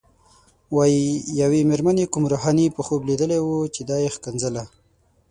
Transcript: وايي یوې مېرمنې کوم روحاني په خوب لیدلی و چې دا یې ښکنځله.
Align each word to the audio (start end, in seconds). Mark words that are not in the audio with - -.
وايي 0.75 1.05
یوې 1.41 1.61
مېرمنې 1.69 2.05
کوم 2.13 2.23
روحاني 2.33 2.67
په 2.75 2.81
خوب 2.85 3.01
لیدلی 3.09 3.39
و 3.43 3.49
چې 3.75 3.81
دا 3.89 3.97
یې 4.03 4.09
ښکنځله. 4.15 4.63